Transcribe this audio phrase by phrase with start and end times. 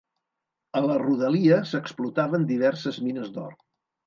[0.79, 3.55] A la rodalia s'explotaven diverses mines d'or.